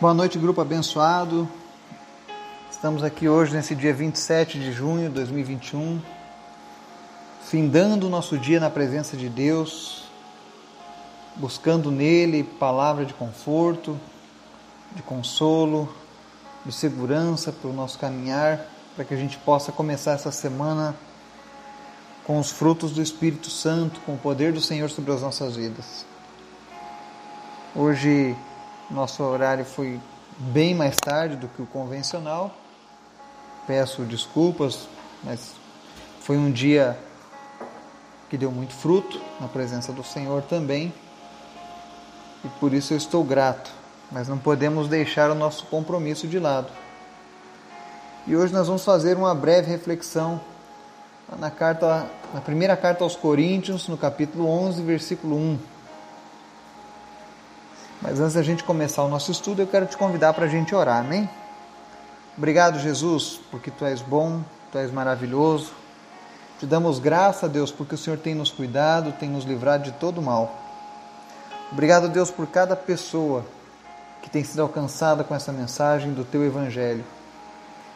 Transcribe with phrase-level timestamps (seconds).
[0.00, 1.48] Boa noite, grupo abençoado.
[2.68, 6.02] Estamos aqui hoje, nesse dia 27 de junho de 2021,
[7.44, 10.06] findando o nosso dia na presença de Deus,
[11.36, 13.96] buscando nele palavra de conforto,
[14.96, 15.88] de consolo,
[16.66, 18.66] de segurança para o nosso caminhar,
[18.96, 20.96] para que a gente possa começar essa semana
[22.24, 26.04] com os frutos do Espírito Santo, com o poder do Senhor sobre as nossas vidas.
[27.76, 28.36] Hoje
[28.90, 30.00] nosso horário foi
[30.38, 32.54] bem mais tarde do que o convencional.
[33.66, 34.88] Peço desculpas,
[35.22, 35.52] mas
[36.20, 36.98] foi um dia
[38.28, 40.92] que deu muito fruto na presença do Senhor também.
[42.44, 43.70] E por isso eu estou grato,
[44.12, 46.68] mas não podemos deixar o nosso compromisso de lado.
[48.26, 50.40] E hoje nós vamos fazer uma breve reflexão
[51.38, 55.73] na carta na primeira carta aos Coríntios, no capítulo 11, versículo 1
[58.04, 60.74] mas antes da gente começar o nosso estudo, eu quero te convidar para a gente
[60.74, 61.26] orar, amém?
[62.36, 65.72] Obrigado, Jesus, porque tu és bom, tu és maravilhoso.
[66.60, 70.20] Te damos graça, Deus, porque o Senhor tem nos cuidado, tem nos livrado de todo
[70.20, 70.54] mal.
[71.72, 73.42] Obrigado, Deus, por cada pessoa
[74.20, 77.04] que tem sido alcançada com essa mensagem do teu evangelho.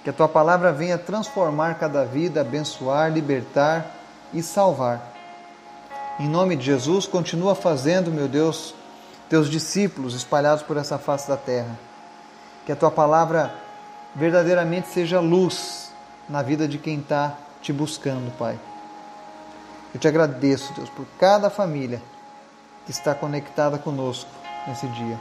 [0.03, 3.95] Que a tua palavra venha transformar cada vida, abençoar, libertar
[4.33, 5.13] e salvar.
[6.19, 8.75] Em nome de Jesus, continua fazendo, meu Deus,
[9.29, 11.79] teus discípulos espalhados por essa face da terra.
[12.65, 13.55] Que a tua palavra
[14.15, 15.91] verdadeiramente seja luz
[16.29, 18.59] na vida de quem está te buscando, Pai.
[19.93, 22.03] Eu te agradeço, Deus, por cada família
[22.85, 24.31] que está conectada conosco
[24.67, 25.19] nesse dia.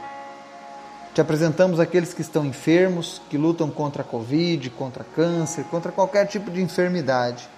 [1.14, 6.26] Te apresentamos aqueles que estão enfermos, que lutam contra a Covid, contra câncer, contra qualquer
[6.26, 7.48] tipo de enfermidade,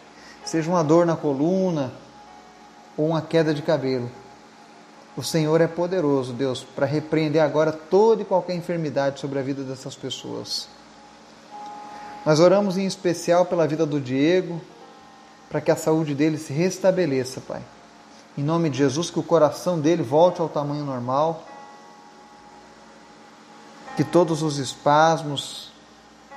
[0.44, 1.92] seja uma dor na coluna
[2.96, 4.10] ou uma queda de cabelo.
[5.16, 9.62] O Senhor é poderoso, Deus, para repreender agora toda e qualquer enfermidade sobre a vida
[9.62, 10.68] dessas pessoas.
[12.24, 14.60] Nós oramos em especial pela vida do Diego,
[15.48, 17.62] para que a saúde dele se restabeleça, Pai.
[18.38, 21.44] Em nome de Jesus, que o coração dele volte ao tamanho normal,
[23.96, 25.72] que todos os espasmos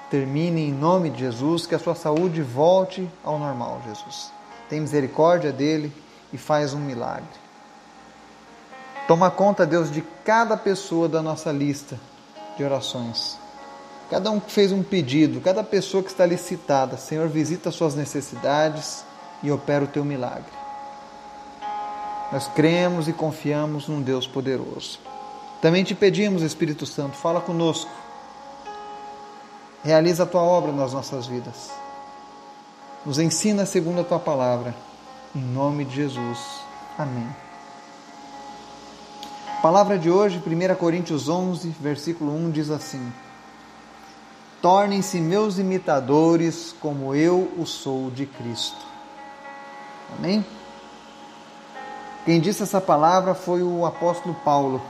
[0.09, 4.31] terminem em nome de Jesus, que a sua saúde volte ao normal, Jesus.
[4.67, 5.93] Tem misericórdia dele
[6.31, 7.42] e faz um milagre.
[9.13, 11.99] Toma conta, Deus, de cada pessoa da nossa lista
[12.57, 13.37] de orações.
[14.09, 19.05] Cada um que fez um pedido, cada pessoa que está licitada, Senhor, visita suas necessidades
[19.43, 20.51] e opera o teu milagre.
[22.31, 24.99] Nós cremos e confiamos num Deus poderoso.
[25.61, 27.91] Também te pedimos, Espírito Santo, fala conosco.
[29.83, 31.69] Realiza a tua obra nas nossas vidas.
[33.05, 34.73] Nos ensina segundo a tua palavra.
[35.35, 36.39] Em nome de Jesus.
[36.97, 37.52] Amém.
[39.63, 43.13] Palavra de hoje, 1 Coríntios 11, versículo 1 diz assim:
[44.61, 48.85] Tornem-se meus imitadores, como eu o sou de Cristo.
[50.17, 50.45] Amém?
[52.25, 54.81] Quem disse essa palavra foi o apóstolo Paulo.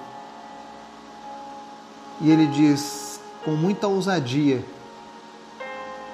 [2.19, 4.65] E ele diz com muita ousadia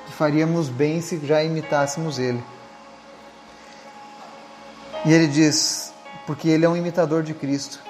[0.06, 2.44] que faríamos bem se já imitássemos ele.
[5.06, 5.94] E ele diz,
[6.28, 7.88] porque ele é um imitador de Cristo.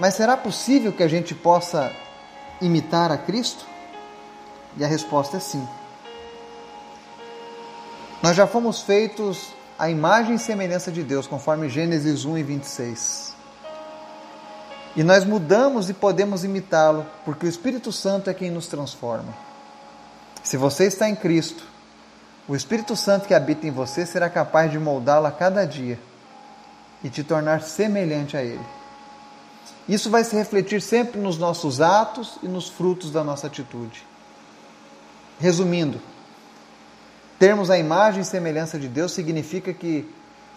[0.00, 1.92] Mas será possível que a gente possa
[2.58, 3.66] imitar a Cristo?
[4.78, 5.68] E a resposta é sim.
[8.22, 13.34] Nós já fomos feitos à imagem e semelhança de Deus, conforme Gênesis 1 e 26.
[14.96, 19.34] E nós mudamos e podemos imitá-lo, porque o Espírito Santo é quem nos transforma.
[20.42, 21.62] Se você está em Cristo,
[22.48, 26.00] o Espírito Santo que habita em você será capaz de moldá-lo a cada dia
[27.04, 28.79] e te tornar semelhante a Ele.
[29.90, 34.06] Isso vai se refletir sempre nos nossos atos e nos frutos da nossa atitude.
[35.40, 36.00] Resumindo,
[37.40, 40.08] termos a imagem e semelhança de Deus significa que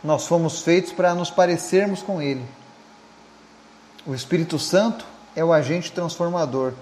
[0.04, 2.46] nós fomos feitos para nos parecermos com Ele.
[4.06, 5.04] O Espírito Santo
[5.36, 6.74] é o agente transformador.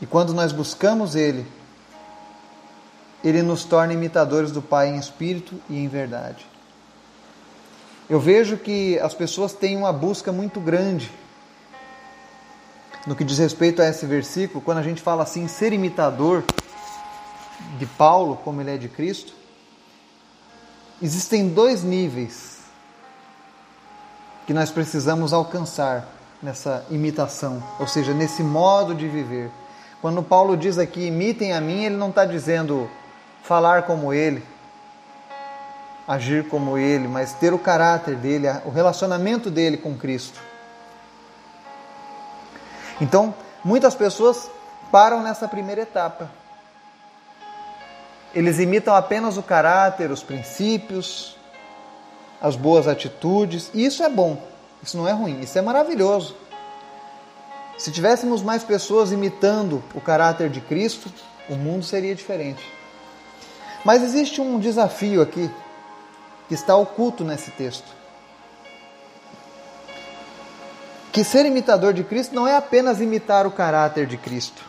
[0.00, 1.46] E quando nós buscamos Ele,
[3.22, 6.55] Ele nos torna imitadores do Pai em espírito e em verdade.
[8.08, 11.10] Eu vejo que as pessoas têm uma busca muito grande
[13.06, 16.42] no que diz respeito a esse versículo, quando a gente fala assim, ser imitador
[17.78, 19.32] de Paulo, como ele é de Cristo,
[21.00, 22.60] existem dois níveis
[24.46, 26.08] que nós precisamos alcançar
[26.42, 29.50] nessa imitação, ou seja, nesse modo de viver.
[30.00, 32.88] Quando Paulo diz aqui, imitem a mim, ele não está dizendo
[33.42, 34.44] falar como ele,
[36.06, 40.40] agir como ele, mas ter o caráter dele, o relacionamento dele com Cristo.
[43.00, 43.34] Então,
[43.66, 44.48] Muitas pessoas
[44.92, 46.30] param nessa primeira etapa.
[48.32, 51.36] Eles imitam apenas o caráter, os princípios,
[52.40, 54.40] as boas atitudes, e isso é bom,
[54.80, 56.36] isso não é ruim, isso é maravilhoso.
[57.76, 61.12] Se tivéssemos mais pessoas imitando o caráter de Cristo,
[61.48, 62.64] o mundo seria diferente.
[63.84, 65.50] Mas existe um desafio aqui
[66.48, 67.94] que está oculto nesse texto.
[71.12, 74.62] Que ser imitador de Cristo não é apenas imitar o caráter de Cristo,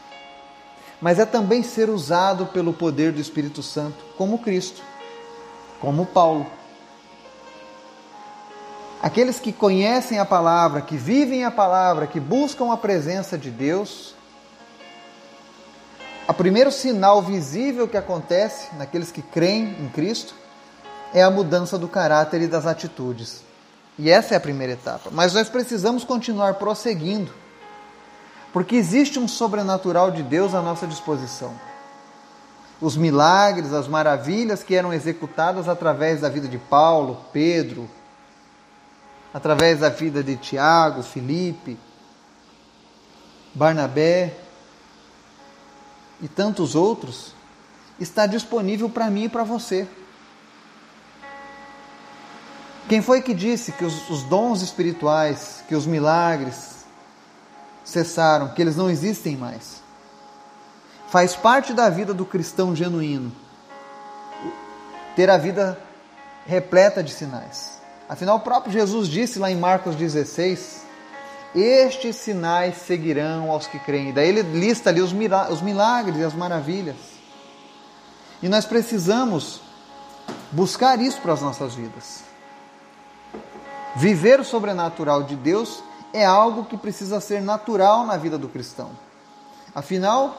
[1.01, 4.81] mas é também ser usado pelo poder do Espírito Santo, como Cristo,
[5.81, 6.47] como Paulo.
[9.01, 14.15] Aqueles que conhecem a palavra, que vivem a palavra, que buscam a presença de Deus,
[16.27, 20.33] o primeiro sinal visível que acontece naqueles que creem em Cristo
[21.13, 23.43] é a mudança do caráter e das atitudes.
[23.97, 25.09] E essa é a primeira etapa.
[25.11, 27.33] Mas nós precisamos continuar prosseguindo,
[28.53, 31.53] porque existe um sobrenatural de Deus à nossa disposição.
[32.79, 37.89] Os milagres, as maravilhas que eram executadas através da vida de Paulo, Pedro,
[39.33, 41.77] através da vida de Tiago, Felipe,
[43.53, 44.37] Barnabé
[46.21, 47.33] e tantos outros,
[47.99, 49.87] está disponível para mim e para você.
[52.87, 56.85] Quem foi que disse que os, os, dons espirituais, que os milagres
[57.83, 59.81] cessaram, que eles não existem mais?
[61.09, 63.31] Faz parte da vida do cristão genuíno
[65.17, 65.77] ter a vida
[66.45, 67.81] repleta de sinais.
[68.07, 70.85] Afinal, o próprio Jesus disse lá em Marcos 16:
[71.53, 74.13] Estes sinais seguirão aos que creem.
[74.13, 76.95] Daí ele lista ali os milagres e as maravilhas.
[78.41, 79.59] E nós precisamos
[80.51, 82.27] buscar isso para as nossas vidas.
[83.95, 88.91] Viver o sobrenatural de Deus é algo que precisa ser natural na vida do cristão.
[89.73, 90.35] Afinal,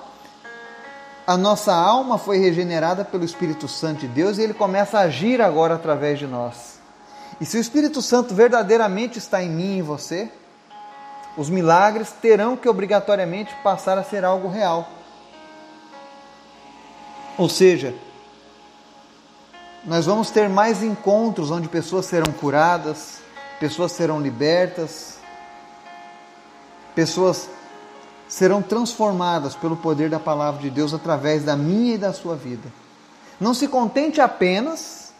[1.26, 5.42] a nossa alma foi regenerada pelo Espírito Santo de Deus e ele começa a agir
[5.42, 6.78] agora através de nós.
[7.40, 10.30] E se o Espírito Santo verdadeiramente está em mim e em você,
[11.36, 14.88] os milagres terão que obrigatoriamente passar a ser algo real.
[17.36, 17.94] Ou seja,
[19.84, 23.20] nós vamos ter mais encontros onde pessoas serão curadas,
[23.58, 25.18] pessoas serão libertas,
[26.94, 27.48] pessoas
[28.28, 32.70] serão transformadas pelo poder da palavra de Deus através da minha e da sua vida.
[33.40, 35.12] Não se contente apenas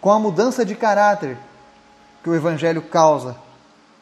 [0.00, 1.36] com a mudança de caráter
[2.22, 3.36] que o Evangelho causa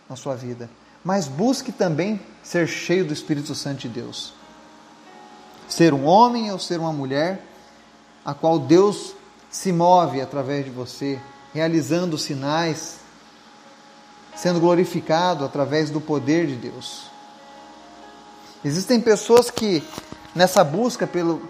[0.08, 0.68] na sua vida,
[1.04, 4.34] mas busque também ser cheio do Espírito Santo de Deus.
[5.68, 7.42] Ser um homem ou ser uma mulher
[8.24, 9.14] a qual Deus
[9.50, 11.18] se move através de você,
[11.54, 12.99] realizando sinais,
[14.40, 17.02] sendo glorificado através do poder de Deus.
[18.64, 19.82] Existem pessoas que,
[20.34, 21.42] nessa busca pelo,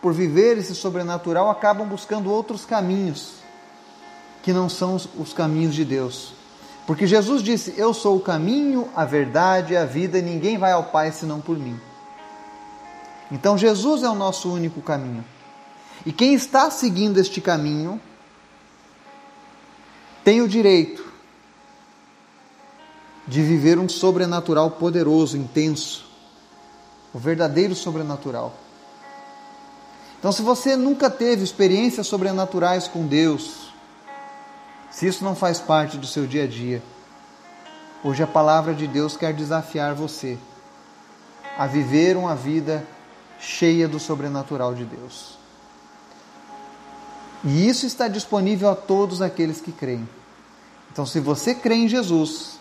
[0.00, 3.34] por viver esse sobrenatural, acabam buscando outros caminhos
[4.42, 6.32] que não são os caminhos de Deus.
[6.86, 10.72] Porque Jesus disse: Eu sou o caminho, a verdade e a vida, e ninguém vai
[10.72, 11.78] ao Pai senão por mim.
[13.30, 15.22] Então Jesus é o nosso único caminho.
[16.06, 18.00] E quem está seguindo este caminho
[20.24, 21.07] tem o direito
[23.28, 26.06] de viver um sobrenatural poderoso, intenso,
[27.12, 28.54] o verdadeiro sobrenatural.
[30.18, 33.70] Então, se você nunca teve experiências sobrenaturais com Deus,
[34.90, 36.82] se isso não faz parte do seu dia a dia,
[38.02, 40.38] hoje a palavra de Deus quer desafiar você
[41.56, 42.84] a viver uma vida
[43.38, 45.36] cheia do sobrenatural de Deus.
[47.44, 50.08] E isso está disponível a todos aqueles que creem.
[50.90, 52.58] Então, se você crê em Jesus,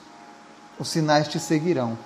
[0.79, 1.98] os sinais te seguirão.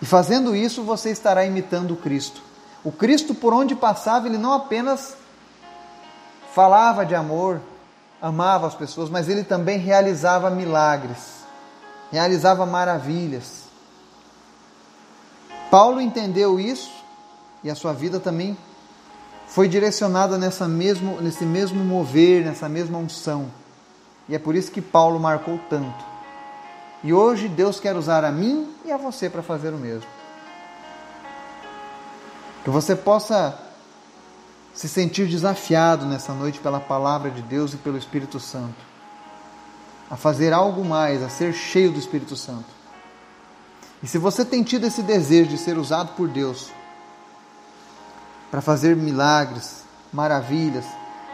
[0.00, 2.42] E fazendo isso, você estará imitando o Cristo.
[2.82, 5.16] O Cristo, por onde passava, ele não apenas
[6.52, 7.60] falava de amor,
[8.20, 11.44] amava as pessoas, mas ele também realizava milagres,
[12.10, 13.62] realizava maravilhas.
[15.70, 16.90] Paulo entendeu isso
[17.64, 18.56] e a sua vida também
[19.46, 23.50] foi direcionada nessa mesmo, nesse mesmo mover, nessa mesma unção.
[24.28, 26.11] E é por isso que Paulo marcou tanto.
[27.04, 30.08] E hoje Deus quer usar a mim e a você para fazer o mesmo.
[32.62, 33.58] Que você possa
[34.72, 38.76] se sentir desafiado nessa noite pela palavra de Deus e pelo Espírito Santo,
[40.10, 42.82] a fazer algo mais, a ser cheio do Espírito Santo.
[44.02, 46.70] E se você tem tido esse desejo de ser usado por Deus
[48.50, 50.84] para fazer milagres, maravilhas,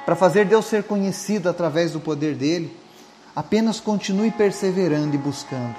[0.04, 2.74] para fazer Deus ser conhecido através do poder dele,
[3.38, 5.76] apenas continue perseverando e buscando.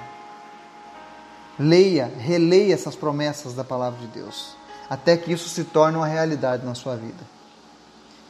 [1.58, 4.56] Leia, releia essas promessas da palavra de Deus,
[4.88, 7.22] até que isso se torne uma realidade na sua vida.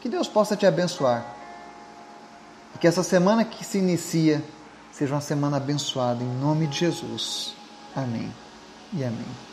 [0.00, 1.24] Que Deus possa te abençoar.
[2.74, 4.42] E que essa semana que se inicia
[4.90, 7.54] seja uma semana abençoada em nome de Jesus.
[7.94, 8.34] Amém
[8.92, 9.49] e amém.